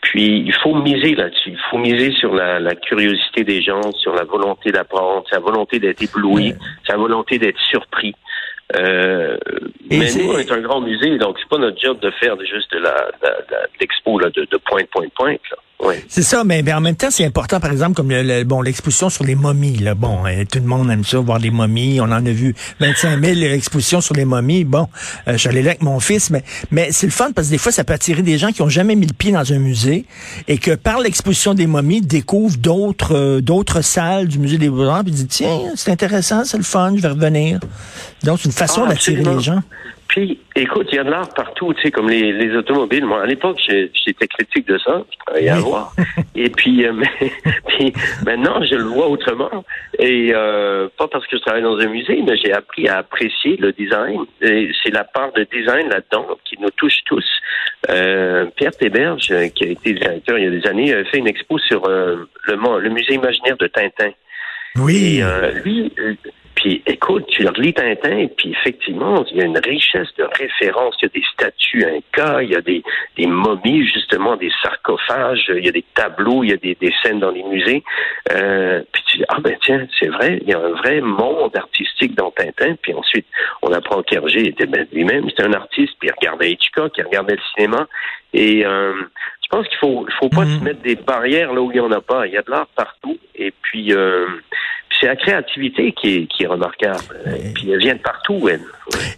Puis 0.00 0.44
il 0.46 0.54
faut 0.54 0.74
miser 0.74 1.14
là-dessus. 1.14 1.50
Il 1.50 1.60
faut 1.70 1.78
miser 1.78 2.12
sur 2.12 2.34
la, 2.34 2.60
la, 2.60 2.74
curiosité 2.74 3.42
des 3.44 3.60
gens, 3.60 3.92
sur 3.92 4.14
la 4.14 4.24
volonté 4.24 4.70
d'apprendre, 4.70 5.24
sa 5.28 5.40
volonté 5.40 5.80
d'être 5.80 6.02
ébloui, 6.02 6.54
sa 6.88 6.96
volonté 6.96 7.38
d'être 7.38 7.58
surpris. 7.58 8.14
Euh, 8.76 9.36
mais 9.90 10.12
nous, 10.14 10.30
on 10.30 10.38
est 10.38 10.52
un 10.52 10.60
grand 10.60 10.80
musée, 10.80 11.16
donc 11.18 11.36
c'est 11.38 11.48
pas 11.48 11.58
notre 11.58 11.80
job 11.80 11.98
de 12.00 12.10
faire 12.20 12.36
juste 12.40 12.70
de 12.72 12.78
la, 12.78 13.10
l'expo 13.80 14.20
de, 14.20 14.28
de 14.28 14.56
pointe, 14.58 14.88
pointe, 14.90 15.12
pointe. 15.14 15.40
Là. 15.50 15.56
C'est 16.08 16.22
ça, 16.22 16.42
mais, 16.44 16.62
en 16.72 16.80
même 16.80 16.96
temps, 16.96 17.10
c'est 17.10 17.24
important, 17.24 17.60
par 17.60 17.70
exemple, 17.70 17.94
comme 17.94 18.10
le, 18.10 18.42
bon 18.44 18.62
l'exposition 18.62 19.10
sur 19.10 19.24
les 19.24 19.34
momies. 19.34 19.78
Là. 19.78 19.94
Bon, 19.94 20.26
euh, 20.26 20.44
tout 20.50 20.58
le 20.58 20.66
monde 20.66 20.90
aime 20.90 21.04
ça, 21.04 21.18
voir 21.18 21.38
des 21.38 21.50
momies. 21.50 22.00
On 22.00 22.04
en 22.04 22.12
a 22.12 22.30
vu 22.30 22.54
25 22.80 23.22
000 23.24 23.40
expositions 23.52 24.00
sur 24.00 24.14
les 24.14 24.24
momies. 24.24 24.64
Bon, 24.64 24.88
euh, 25.28 25.36
j'allais 25.36 25.62
là 25.62 25.70
avec 25.70 25.82
mon 25.82 26.00
fils, 26.00 26.30
mais, 26.30 26.42
mais 26.70 26.88
c'est 26.90 27.06
le 27.06 27.12
fun 27.12 27.30
parce 27.32 27.48
que 27.48 27.52
des 27.52 27.58
fois, 27.58 27.72
ça 27.72 27.84
peut 27.84 27.92
attirer 27.92 28.22
des 28.22 28.38
gens 28.38 28.50
qui 28.50 28.62
ont 28.62 28.68
jamais 28.68 28.96
mis 28.96 29.06
le 29.06 29.12
pied 29.12 29.30
dans 29.30 29.52
un 29.52 29.58
musée 29.58 30.04
et 30.48 30.58
que 30.58 30.74
par 30.74 30.98
l'exposition 30.98 31.54
des 31.54 31.66
momies, 31.66 32.00
découvrent 32.00 32.58
d'autres 32.58 33.14
euh, 33.14 33.40
d'autres 33.40 33.80
salles 33.82 34.26
du 34.26 34.38
musée 34.38 34.58
des 34.58 34.68
Beaux-Arts 34.68 35.04
puis 35.04 35.12
disent, 35.12 35.28
tiens, 35.28 35.58
c'est 35.76 35.92
intéressant, 35.92 36.44
c'est 36.44 36.58
le 36.58 36.64
fun, 36.64 36.92
je 36.96 37.02
vais 37.02 37.08
revenir. 37.08 37.60
Donc, 38.24 38.38
c'est 38.38 38.46
une 38.46 38.52
façon 38.52 38.84
ah, 38.84 38.88
d'attirer 38.88 39.22
les 39.22 39.40
gens. 39.40 39.60
Puis, 40.08 40.40
écoute, 40.56 40.88
il 40.90 40.96
y 40.96 40.98
a 40.98 41.04
de 41.04 41.10
l'art 41.10 41.28
partout, 41.34 41.74
tu 41.74 41.82
sais, 41.82 41.90
comme 41.90 42.08
les, 42.08 42.32
les 42.32 42.56
automobiles. 42.56 43.04
Moi, 43.04 43.22
à 43.22 43.26
l'époque, 43.26 43.58
j'étais 43.68 44.26
critique 44.26 44.66
de 44.66 44.78
ça, 44.78 45.04
je 45.10 45.18
travaillais 45.26 45.50
à 45.50 45.60
voir. 45.60 45.92
Et 46.34 46.48
puis, 46.48 46.86
euh, 46.86 46.94
puis, 47.68 47.92
maintenant, 48.24 48.64
je 48.64 48.74
le 48.74 48.84
vois 48.84 49.08
autrement. 49.08 49.64
Et 49.98 50.32
euh, 50.34 50.88
pas 50.96 51.08
parce 51.08 51.26
que 51.26 51.36
je 51.36 51.42
travaille 51.42 51.62
dans 51.62 51.76
un 51.76 51.88
musée, 51.88 52.22
mais 52.26 52.38
j'ai 52.38 52.54
appris 52.54 52.88
à 52.88 52.98
apprécier 52.98 53.58
le 53.58 53.72
design. 53.72 54.24
C'est 54.40 54.92
la 54.92 55.04
part 55.04 55.30
de 55.32 55.46
design 55.52 55.90
là-dedans 55.90 56.26
qui 56.46 56.56
nous 56.58 56.70
touche 56.70 57.00
tous. 57.04 57.26
Euh, 57.90 58.46
Pierre 58.56 58.72
Théberge, 58.72 59.26
qui 59.54 59.64
a 59.64 59.68
été 59.68 59.92
directeur 59.92 60.38
il 60.38 60.44
y 60.44 60.48
a 60.48 60.50
des 60.50 60.66
années, 60.66 60.94
a 60.94 61.04
fait 61.04 61.18
une 61.18 61.28
expo 61.28 61.58
sur 61.58 61.86
le, 61.86 62.26
le 62.46 62.88
musée 62.88 63.14
imaginaire 63.14 63.58
de 63.58 63.66
Tintin. 63.66 64.10
Oui. 64.76 65.20
Et, 65.20 65.60
lui, 65.64 65.92
puis 66.58 66.82
écoute, 66.86 67.24
tu 67.28 67.46
relis 67.46 67.72
Tintin, 67.72 68.26
puis 68.36 68.50
effectivement, 68.50 69.24
il 69.30 69.36
y 69.36 69.42
a 69.42 69.44
une 69.44 69.58
richesse 69.58 70.08
de 70.18 70.24
références. 70.24 70.96
Il 71.00 71.04
y 71.04 71.06
a 71.06 71.20
des 71.20 71.24
statues 71.32 71.86
cas, 72.12 72.42
il 72.42 72.50
y 72.50 72.56
a 72.56 72.60
des, 72.60 72.82
des 73.16 73.28
momies, 73.28 73.86
justement, 73.86 74.34
des 74.34 74.50
sarcophages, 74.60 75.44
il 75.54 75.64
y 75.64 75.68
a 75.68 75.72
des 75.72 75.84
tableaux, 75.94 76.42
il 76.42 76.50
y 76.50 76.52
a 76.52 76.56
des, 76.56 76.74
des 76.74 76.92
scènes 77.00 77.20
dans 77.20 77.30
les 77.30 77.44
musées. 77.44 77.84
Euh, 78.32 78.82
puis 78.90 79.02
tu 79.06 79.18
dis, 79.18 79.24
ah 79.28 79.38
ben 79.40 79.56
tiens, 79.62 79.86
c'est 80.00 80.08
vrai, 80.08 80.40
il 80.42 80.48
y 80.48 80.52
a 80.52 80.58
un 80.58 80.70
vrai 80.70 81.00
monde 81.00 81.56
artistique 81.56 82.16
dans 82.16 82.32
Tintin. 82.32 82.74
Puis 82.82 82.92
ensuite, 82.92 83.26
on 83.62 83.72
apprend 83.72 84.02
qu'Hergé 84.02 84.48
était 84.48 84.66
ben, 84.66 84.84
lui-même, 84.92 85.30
c'était 85.30 85.44
un 85.44 85.52
artiste, 85.52 85.94
puis 86.00 86.08
il 86.08 86.14
regardait 86.18 86.50
Hitchcock, 86.50 86.92
il 86.98 87.04
regardait 87.04 87.36
le 87.36 87.42
cinéma. 87.54 87.86
Et 88.34 88.66
euh, 88.66 88.94
je 89.44 89.48
pense 89.56 89.68
qu'il 89.68 89.78
faut, 89.78 90.04
faut 90.18 90.28
pas 90.28 90.44
mhm. 90.44 90.58
se 90.58 90.64
mettre 90.64 90.82
des 90.82 90.96
barrières 90.96 91.52
là 91.52 91.60
où 91.60 91.70
il 91.70 91.74
n'y 91.74 91.80
en 91.80 91.92
a 91.92 92.00
pas. 92.00 92.26
Il 92.26 92.32
y 92.32 92.36
a 92.36 92.42
de 92.42 92.50
l'art 92.50 92.66
partout. 92.74 93.16
Et 93.36 93.52
puis, 93.62 93.92
euh, 93.92 94.26
c'est 95.00 95.06
la 95.06 95.16
créativité 95.16 95.92
qui 95.92 96.14
est, 96.14 96.26
qui 96.26 96.44
est 96.44 96.46
remarquable. 96.46 96.98
Et 97.26 97.52
puis 97.54 97.70
elle 97.70 97.78
vient 97.78 97.94
de 97.94 98.00
partout, 98.00 98.48
elle. 98.48 98.60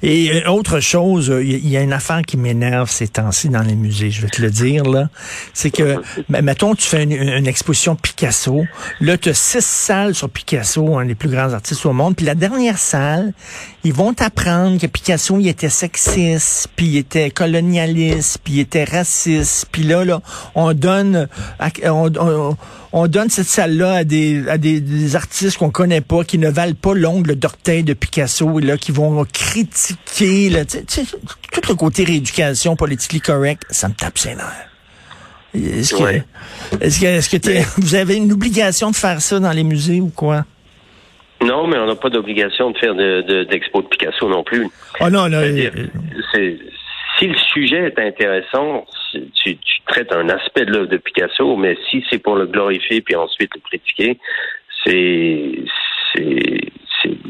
Et 0.03 0.31
euh, 0.33 0.51
autre 0.51 0.81
chose, 0.81 1.31
euh, 1.31 1.45
il 1.45 1.69
y 1.69 1.77
a 1.77 1.83
une 1.83 1.93
affaire 1.93 2.23
qui 2.23 2.37
m'énerve 2.37 2.91
ces 2.91 3.09
temps-ci 3.09 3.49
dans 3.49 3.63
les 3.63 3.75
musées, 3.75 4.11
je 4.11 4.23
vais 4.23 4.29
te 4.29 4.43
le 4.43 4.51
dire, 4.51 4.85
là. 4.85 5.09
C'est 5.53 5.71
que, 5.71 6.01
mettons, 6.29 6.75
tu 6.75 6.87
fais 6.87 7.05
une, 7.05 7.47
exposition 7.47 7.97
Picasso. 7.97 8.65
Là, 9.01 9.19
tu 9.19 9.29
as 9.31 9.35
six 9.35 9.65
salles 9.65 10.15
sur 10.15 10.31
Picasso, 10.31 10.99
un 10.99 11.05
des 11.05 11.15
plus 11.15 11.29
grands 11.29 11.53
artistes 11.53 11.85
au 11.87 11.93
monde. 11.93 12.17
Puis 12.17 12.27
la 12.27 12.35
dernière 12.35 12.79
salle, 12.79 13.33
ils 13.85 13.93
vont 13.93 14.13
t'apprendre 14.13 14.81
que 14.81 14.87
Picasso, 14.87 15.39
il 15.39 15.49
était 15.49 15.69
sexiste, 15.69 16.69
puis 16.77 16.87
il 16.87 16.97
était 16.99 17.31
colonialiste, 17.31 18.41
puis 18.43 18.55
il 18.55 18.61
était 18.61 18.85
raciste. 18.85 19.69
Puis 19.71 19.83
là, 19.83 20.05
là, 20.05 20.21
on 20.55 20.73
donne... 20.73 21.29
On, 21.85 22.57
on, 22.93 23.07
donne 23.07 23.31
cette 23.31 23.47
salle-là 23.47 23.95
à 23.95 24.05
des, 24.05 24.49
à 24.49 24.59
des, 24.59 25.15
artistes 25.17 25.57
qu'on 25.61 25.71
connaît 25.71 26.01
pas, 26.01 26.25
qui 26.25 26.39
ne 26.39 26.49
valent 26.49 26.75
pas 26.75 26.95
l'ongle 26.95 27.37
d'orteil 27.37 27.83
de 27.83 27.93
Picasso, 27.93 28.59
là, 28.61 28.79
qui 28.79 28.93
vont 28.93 29.23
critiquer, 29.31 30.49
là, 30.49 30.65
tout 30.65 31.61
le 31.69 31.75
côté 31.75 32.05
rééducation 32.05 32.77
politically 32.77 33.21
correct, 33.21 33.65
ça 33.69 33.89
me 33.89 33.95
tape 33.95 34.17
ses 34.17 34.35
nerfs. 34.35 34.69
Est-ce 35.55 35.95
que, 35.95 36.23
est-ce 36.81 37.01
que, 37.01 37.07
est-ce 37.07 37.29
que 37.37 37.81
vous 37.81 37.95
avez 37.95 38.17
une 38.17 38.33
obligation 38.33 38.91
de 38.91 38.97
faire 38.97 39.21
ça 39.21 39.39
dans 39.39 39.53
les 39.53 39.65
musées 39.65 40.01
ou 40.01 40.09
quoi? 40.09 40.45
Non, 41.43 41.67
mais 41.67 41.79
on 41.79 41.87
n'a 41.87 41.97
pas 41.97 42.09
d'obligation 42.09 42.71
de 42.71 42.79
faire 42.79 42.95
d'expo 42.95 43.83
de, 43.83 43.89
Picasso 43.89 44.29
non 44.31 44.43
plus. 44.43 44.67
Oh 45.01 45.11
non, 45.11 45.27
là, 45.27 45.41
euh, 45.41 45.69
si 47.19 47.27
le 47.27 47.37
sujet 47.53 47.93
est 47.95 47.99
intéressant, 47.99 48.87
tu, 49.13 49.59
traites 49.87 50.13
un 50.13 50.29
aspect 50.31 50.65
de 50.65 50.73
l'œuvre 50.73 50.87
de 50.87 50.97
Picasso, 50.97 51.57
mais 51.57 51.77
si 51.91 52.03
c'est 52.09 52.19
pour 52.19 52.37
le 52.37 52.47
glorifier 52.47 53.03
puis 53.03 53.17
ensuite 53.17 53.51
le 53.55 53.61
critiquer, 53.61 54.19
c'est 54.85 55.65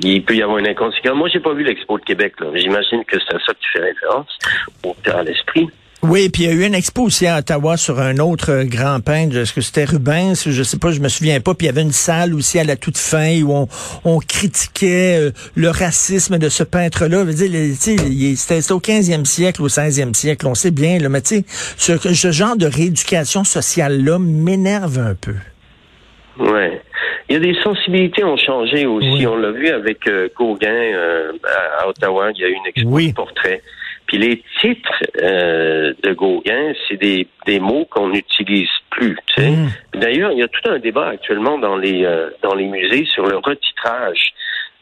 il 0.03 0.25
peut 0.25 0.35
y 0.35 0.43
avoir 0.43 0.59
une 0.59 0.69
inconséquence. 0.69 1.17
Moi, 1.17 1.29
j'ai 1.33 1.41
pas 1.41 1.53
vu 1.53 1.65
l'expo 1.65 1.99
de 1.99 2.05
Québec. 2.05 2.35
J'imagine 2.55 3.05
que 3.05 3.17
c'est 3.19 3.35
à 3.35 3.39
ça 3.39 3.53
que 3.53 3.59
tu 3.61 3.71
fais 3.73 3.81
référence, 3.81 4.39
au 4.85 4.97
à 5.13 5.23
l'esprit. 5.23 5.69
Oui, 6.03 6.31
puis 6.31 6.45
il 6.45 6.49
y 6.49 6.51
a 6.51 6.55
eu 6.55 6.65
une 6.65 6.75
expo 6.75 7.03
aussi 7.03 7.27
à 7.27 7.39
Ottawa 7.39 7.77
sur 7.77 8.01
un 8.01 8.17
autre 8.17 8.63
grand 8.65 9.01
peintre. 9.01 9.37
Est-ce 9.37 9.53
que 9.53 9.61
c'était 9.61 9.85
Rubens? 9.85 10.49
Je 10.49 10.63
sais 10.63 10.79
pas, 10.79 10.93
je 10.93 11.01
me 11.01 11.09
souviens 11.09 11.41
pas. 11.41 11.53
Puis 11.53 11.67
il 11.67 11.69
y 11.69 11.73
avait 11.73 11.83
une 11.83 11.93
salle 11.93 12.35
aussi 12.35 12.59
à 12.59 12.65
la 12.65 12.77
toute 12.77 12.97
fin 12.97 13.43
où 13.43 13.69
on, 14.05 14.19
critiquait 14.21 15.19
euh, 15.21 15.31
le 15.57 15.69
racisme 15.69 16.39
de 16.39 16.49
ce 16.49 16.63
peintre-là. 16.63 17.27
C'était 17.31 18.73
au 18.73 18.81
15e 18.81 19.27
siècle, 19.27 19.61
au 19.61 19.69
16e 19.69 20.15
siècle, 20.15 20.47
on 20.47 20.55
sait 20.55 20.71
bien. 20.71 20.99
Là, 20.99 21.11
mais 21.11 21.21
tu 21.21 21.45
sais, 21.45 21.45
ce, 21.77 22.15
ce 22.15 22.33
genre 22.33 22.57
de 22.57 22.67
rééducation 22.67 23.45
sociale-là 23.45 24.19
m'énerve 24.19 24.99
un 24.99 25.15
peu. 25.15 25.35
Ouais. 26.39 26.81
Il 27.31 27.35
y 27.35 27.37
a 27.37 27.41
des 27.41 27.55
sensibilités 27.63 28.25
ont 28.25 28.37
changé 28.37 28.87
aussi. 28.87 29.25
On 29.25 29.37
l'a 29.37 29.53
vu 29.53 29.69
avec 29.69 30.05
euh, 30.09 30.29
Gauguin 30.37 30.69
euh, 30.69 31.31
à, 31.79 31.87
Ottawa. 31.87 32.33
Il 32.35 32.41
y 32.41 32.45
a 32.45 32.49
eu 32.49 32.55
une 32.55 32.67
expo 32.67 33.01
de 33.01 33.15
portrait. 33.15 33.63
Puis 34.07 34.19
les 34.19 34.43
titres 34.61 35.05
euh, 35.23 35.95
de 36.03 36.13
Gauguin, 36.13 36.73
c'est 36.89 36.97
des, 36.97 37.29
des 37.47 37.61
mots 37.61 37.87
qu'on 37.89 38.09
n'utilise 38.09 38.69
plus. 38.91 39.17
Tu 39.29 39.43
sais. 39.43 39.51
Mm. 39.51 39.69
D'ailleurs, 39.95 40.33
il 40.33 40.39
y 40.39 40.43
a 40.43 40.49
tout 40.49 40.69
un 40.69 40.81
débat 40.81 41.11
actuellement 41.11 41.57
dans 41.57 41.77
les 41.77 42.05
euh, 42.05 42.31
dans 42.43 42.55
les 42.57 42.67
musées 42.67 43.05
sur 43.05 43.25
le 43.25 43.37
retitrage. 43.37 44.33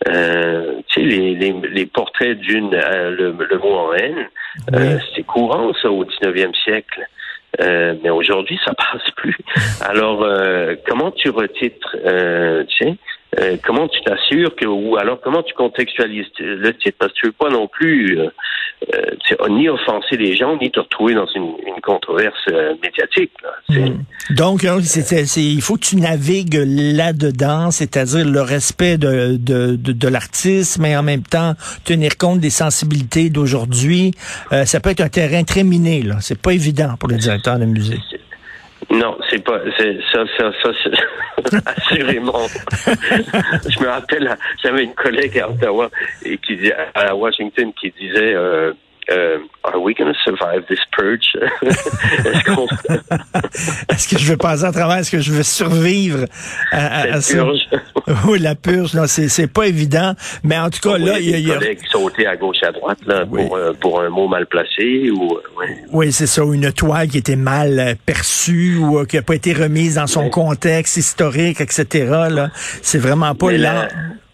Euh, 0.08 0.76
tu 0.86 1.02
sais, 1.02 1.06
les, 1.06 1.34
les, 1.34 1.54
les 1.70 1.84
portraits 1.84 2.38
d'une 2.38 2.72
euh, 2.72 3.10
le, 3.10 3.36
le, 3.44 3.58
mot 3.58 3.74
en 3.74 3.92
haine, 3.92 4.28
c'était 4.72 5.24
courant 5.24 5.70
ça 5.82 5.90
au 5.90 6.02
19e 6.02 6.54
siècle. 6.64 7.06
Mais 7.58 8.10
aujourd'hui, 8.10 8.58
ça 8.64 8.72
passe 8.74 9.10
plus. 9.16 9.36
Alors, 9.80 10.26
comment 10.86 11.10
tu 11.10 11.30
retitres, 11.30 11.96
tu 12.68 12.76
sais, 12.84 12.96
euh, 13.38 13.56
comment 13.62 13.88
tu 13.88 14.00
t'assures 14.00 14.56
que, 14.56 14.64
ou 14.64 14.96
alors 14.96 15.20
comment 15.20 15.42
tu 15.42 15.52
contextualises 15.52 16.26
le 16.38 16.72
titre, 16.72 16.96
parce 16.98 17.12
que 17.12 17.18
tu 17.18 17.26
veux 17.26 17.32
pas 17.32 17.50
non 17.50 17.68
plus 17.68 18.18
euh, 18.18 18.30
euh, 18.94 19.48
ni 19.50 19.68
offenser 19.68 20.16
les 20.16 20.34
gens, 20.34 20.56
ni 20.56 20.70
te 20.70 20.80
retrouver 20.80 21.14
dans 21.14 21.26
une, 21.26 21.52
controverse 21.82 22.46
médiatique. 22.82 23.32
Hmm. 23.70 24.02
Donc, 24.30 24.62
il 24.62 25.62
faut 25.62 25.76
que 25.76 25.80
tu 25.80 25.96
navigues 25.96 26.60
là-dedans, 26.66 27.70
c'est-à-dire 27.70 28.26
le 28.26 28.42
respect 28.42 28.98
de, 28.98 29.36
de, 29.38 29.76
de, 29.76 30.08
l'artiste, 30.08 30.78
mais 30.78 30.94
en 30.96 31.02
même 31.02 31.22
temps 31.22 31.54
tenir 31.84 32.18
compte 32.18 32.40
des 32.40 32.50
sensibilités 32.50 33.30
d'aujourd'hui. 33.30 34.10
ça 34.50 34.80
peut 34.80 34.90
être 34.90 35.00
un 35.00 35.08
terrain 35.08 35.44
très 35.44 35.64
miné, 35.64 36.02
là. 36.02 36.16
C'est 36.20 36.40
pas 36.40 36.52
évident 36.52 36.94
pour 36.98 37.08
le 37.08 37.16
directeur 37.16 37.58
de 37.58 37.64
musée. 37.64 37.98
Non, 38.90 39.16
c'est 39.30 39.42
pas 39.42 39.60
ça, 39.78 40.24
ça, 40.36 40.52
ça, 40.62 40.70
assurément. 41.66 42.46
je 42.86 43.80
me 43.80 43.88
rappelle, 43.88 44.36
j'avais 44.62 44.84
une 44.84 44.94
collègue 44.94 45.38
à 45.38 45.50
Ottawa 45.50 45.90
et 46.24 46.38
qui 46.38 46.70
à 46.94 47.14
Washington 47.14 47.72
qui 47.80 47.92
disait 47.98 48.34
euh, 48.34 48.72
euh, 49.10 49.38
Are 49.64 49.80
we 49.80 49.94
going 49.94 50.12
to 50.12 50.18
survive 50.24 50.66
this 50.68 50.80
purge? 50.92 51.34
Est-ce 53.90 54.08
que 54.08 54.18
je 54.18 54.26
vais 54.26 54.36
passer 54.36 54.64
à 54.64 54.72
travers? 54.72 54.98
Est-ce 54.98 55.10
que 55.10 55.20
je 55.20 55.32
vais 55.32 55.42
survivre 55.42 56.24
à, 56.72 57.02
à, 57.02 57.20
ça? 57.20 57.34
Purge. 57.34 57.60
oui, 58.26 58.38
la 58.38 58.54
purge, 58.54 58.94
non, 58.94 59.04
c'est, 59.06 59.46
pas 59.46 59.66
évident. 59.66 60.14
Mais 60.42 60.58
en 60.58 60.70
tout 60.70 60.80
cas, 60.80 60.98
là, 60.98 61.18
il 61.18 61.30
y 61.30 61.34
a. 61.34 61.38
Il 61.38 61.48
y 61.48 61.52
a 61.52 61.58
des 61.58 61.78
sauter 61.90 62.26
à 62.26 62.36
gauche, 62.36 62.62
à 62.62 62.72
droite, 62.72 62.98
là, 63.06 63.26
pour, 63.26 63.56
euh, 63.56 63.72
pour 63.74 64.00
un 64.00 64.08
mot 64.08 64.28
mal 64.28 64.46
placé. 64.46 65.10
Ou, 65.10 65.34
euh. 65.34 65.66
Oui, 65.92 66.12
c'est 66.12 66.26
ça. 66.26 66.42
Une 66.42 66.72
toile 66.72 67.08
qui 67.08 67.18
était 67.18 67.36
mal 67.36 67.78
euh, 67.78 67.94
perçue 68.06 68.76
ou 68.76 69.04
qui 69.04 69.16
n'a 69.16 69.22
pas 69.22 69.34
été 69.34 69.52
remise 69.52 69.96
dans 69.96 70.06
son 70.06 70.30
contexte 70.30 70.96
historique, 70.96 71.60
etc. 71.60 72.06
Là. 72.30 72.50
C'est 72.82 72.98
vraiment 72.98 73.34
pas 73.34 73.52
là. 73.52 73.88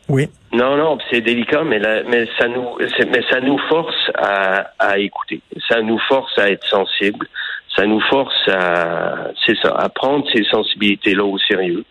Oui. 0.08 0.28
Non, 0.52 0.76
non, 0.76 0.99
c'est 1.11 1.20
délicat, 1.20 1.64
mais, 1.64 1.80
mais 2.06 2.26
ça 2.38 2.49
nous, 2.49 2.76
mais 2.78 3.23
ça 3.30 3.40
nous 3.40 3.58
force 3.68 4.11
à, 4.14 4.70
à 4.78 4.99
écouter. 4.99 5.40
Ça 5.68 5.80
nous 5.80 5.99
force 6.08 6.38
à 6.38 6.50
être 6.50 6.66
sensible. 6.66 7.26
Ça 7.75 7.87
nous 7.87 8.00
force 8.02 8.49
à, 8.49 9.30
c'est 9.44 9.56
ça, 9.56 9.75
à 9.76 9.88
prendre 9.88 10.25
ces 10.32 10.44
sensibilités-là 10.44 11.25
au 11.25 11.38
sérieux, 11.38 11.84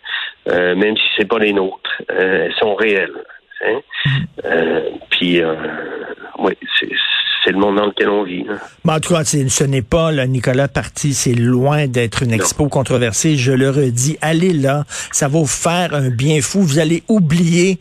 euh, 0.48 0.76
même 0.76 0.96
si 0.96 1.04
c'est 1.18 1.28
pas 1.28 1.40
les 1.40 1.52
nôtres. 1.52 2.02
Euh, 2.10 2.46
elles 2.46 2.56
sont 2.56 2.76
réelles. 2.76 3.24
Hein? 3.66 3.80
Euh, 4.46 4.90
puis, 5.10 5.42
euh, 5.42 5.56
oui, 6.40 6.54
c'est 6.80 6.90
le 7.52 7.58
monde 7.58 7.78
dans 7.78 7.86
lequel 7.86 8.10
on 8.10 8.24
vit. 8.24 8.46
en 8.88 9.00
tout 9.00 9.14
cas, 9.14 9.24
ce 9.24 9.64
n'est 9.64 9.82
pas 9.82 10.12
là, 10.12 10.28
Nicolas 10.28 10.68
Parti, 10.68 11.14
c'est 11.14 11.34
loin 11.34 11.88
d'être 11.88 12.24
une 12.24 12.32
expo 12.32 12.68
controversée. 12.68 13.38
Je 13.38 13.52
le 13.52 13.70
redis, 13.70 14.18
allez 14.22 14.54
là, 14.54 14.86
ça 15.12 15.28
va 15.28 15.40
vous 15.40 15.46
faire 15.46 15.94
un 15.94 16.10
bien 16.10 16.42
fou. 16.42 16.62
Vous 16.62 16.80
allez 16.80 17.04
oublier 17.08 17.80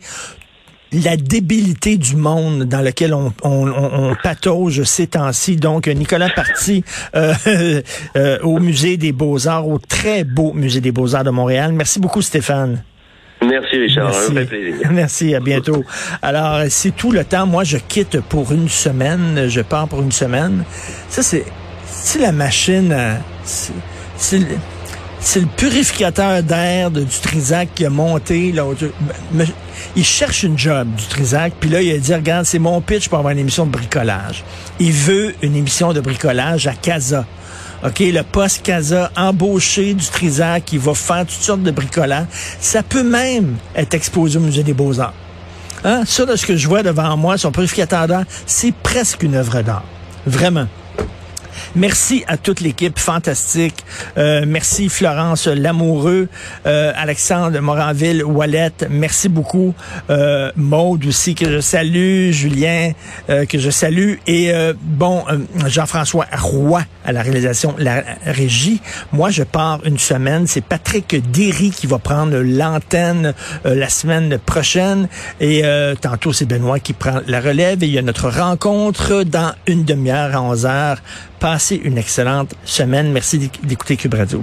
la 0.93 1.17
débilité 1.17 1.97
du 1.97 2.15
monde 2.15 2.63
dans 2.63 2.81
lequel 2.81 3.13
on, 3.13 3.33
on, 3.43 3.67
on 3.67 4.15
patauge 4.21 4.83
ces 4.83 5.07
temps-ci. 5.07 5.55
Donc, 5.55 5.87
Nicolas 5.87 6.29
Parti 6.29 6.83
euh, 7.15 7.33
euh, 8.15 8.39
au 8.43 8.59
Musée 8.59 8.97
des 8.97 9.11
Beaux-Arts, 9.11 9.67
au 9.67 9.79
très 9.79 10.23
beau 10.23 10.53
Musée 10.53 10.81
des 10.81 10.91
Beaux-Arts 10.91 11.23
de 11.23 11.31
Montréal. 11.31 11.73
Merci 11.73 11.99
beaucoup, 11.99 12.21
Stéphane. 12.21 12.83
Merci, 13.47 13.77
Richard. 13.77 14.13
Merci. 14.33 14.55
Merci, 14.91 15.35
à 15.35 15.39
bientôt. 15.39 15.83
Alors, 16.21 16.61
c'est 16.69 16.95
tout 16.95 17.11
le 17.11 17.23
temps. 17.23 17.45
Moi, 17.45 17.63
je 17.63 17.77
quitte 17.77 18.21
pour 18.21 18.51
une 18.51 18.69
semaine. 18.69 19.47
Je 19.47 19.61
pars 19.61 19.87
pour 19.87 20.01
une 20.01 20.11
semaine. 20.11 20.63
Ça, 21.09 21.23
c'est, 21.23 21.45
c'est 21.85 22.19
la 22.19 22.31
machine. 22.31 22.95
C'est, 23.43 23.73
c'est 25.23 25.39
le 25.39 25.47
purificateur 25.47 26.43
d'air 26.43 26.91
de, 26.91 27.01
du 27.01 27.19
Trisac 27.21 27.69
qui 27.73 27.85
a 27.85 27.89
monté. 27.89 28.51
Là, 28.51 28.65
il 29.95 30.03
cherche 30.03 30.43
une 30.43 30.57
job 30.57 30.87
du 30.95 31.05
Trisac, 31.05 31.53
puis 31.59 31.69
là, 31.69 31.81
il 31.81 31.91
a 31.91 31.97
dit, 31.97 32.13
regarde, 32.13 32.45
c'est 32.45 32.59
mon 32.59 32.81
pitch 32.81 33.07
pour 33.07 33.19
avoir 33.19 33.31
une 33.31 33.39
émission 33.39 33.65
de 33.65 33.71
bricolage. 33.71 34.43
Il 34.79 34.91
veut 34.91 35.33
une 35.41 35.55
émission 35.55 35.93
de 35.93 36.01
bricolage 36.01 36.67
à 36.67 36.73
Casa. 36.73 37.25
OK, 37.85 37.99
le 37.99 38.23
poste 38.23 38.61
Casa 38.63 39.11
embauché 39.17 39.93
du 39.93 40.05
Trisac 40.05 40.63
qui 40.63 40.77
va 40.77 40.93
faire 40.93 41.25
toutes 41.25 41.41
sortes 41.41 41.63
de 41.63 41.71
bricolage. 41.71 42.27
Ça 42.61 42.81
peut 42.81 43.03
même 43.03 43.57
être 43.75 43.93
exposé 43.93 44.37
au 44.37 44.41
Musée 44.41 44.63
des 44.63 44.73
Beaux-Arts. 44.73 45.13
Hein? 45.83 46.03
Ça, 46.05 46.25
de 46.25 46.35
ce 46.37 46.45
que 46.45 46.55
je 46.55 46.65
vois 46.65 46.81
devant 46.81 47.17
moi, 47.17 47.37
son 47.37 47.51
purificateur 47.51 48.07
d'air, 48.07 48.23
c'est 48.45 48.73
presque 48.73 49.23
une 49.23 49.35
œuvre 49.35 49.61
d'art. 49.61 49.83
Vraiment. 50.25 50.67
Merci 51.75 52.23
à 52.27 52.37
toute 52.37 52.61
l'équipe 52.61 52.99
fantastique. 52.99 53.83
Euh, 54.17 54.45
merci 54.47 54.89
Florence 54.89 55.47
Lamoureux, 55.47 56.27
euh, 56.65 56.91
Alexandre 56.95 57.59
Moranville, 57.59 58.23
Wallet. 58.23 58.71
Merci 58.89 59.29
beaucoup. 59.29 59.73
Euh, 60.09 60.51
Maude 60.55 61.05
aussi 61.05 61.35
que 61.35 61.49
je 61.49 61.59
salue, 61.59 62.31
Julien 62.31 62.91
euh, 63.29 63.45
que 63.45 63.57
je 63.57 63.69
salue 63.69 64.15
et 64.27 64.51
euh, 64.53 64.73
bon 64.79 65.23
Jean-François 65.65 66.25
Roy 66.31 66.83
à 67.05 67.11
la 67.11 67.21
réalisation, 67.21 67.75
la 67.77 68.03
régie. 68.25 68.81
Moi, 69.11 69.29
je 69.29 69.43
pars 69.43 69.79
une 69.85 69.99
semaine. 69.99 70.47
C'est 70.47 70.61
Patrick 70.61 71.15
Derry 71.31 71.71
qui 71.71 71.87
va 71.87 71.99
prendre 71.99 72.37
l'antenne 72.37 73.33
la 73.65 73.89
semaine 73.89 74.37
prochaine 74.37 75.07
et 75.41 75.63
tantôt 75.99 76.31
c'est 76.31 76.45
Benoît 76.45 76.79
qui 76.79 76.93
prend 76.93 77.19
la 77.27 77.41
relève 77.41 77.83
et 77.83 77.87
il 77.87 77.93
y 77.93 77.97
a 77.97 78.01
notre 78.01 78.29
rencontre 78.29 79.23
dans 79.23 79.53
une 79.67 79.83
demi-heure 79.83 80.35
à 80.35 80.41
11 80.41 80.65
heures 80.65 80.97
Passez 81.43 81.75
une 81.75 81.97
excellente 81.97 82.55
semaine. 82.63 83.11
Merci 83.11 83.37
d'écouter 83.63 83.97
Cube 83.97 84.13
Radio. 84.13 84.31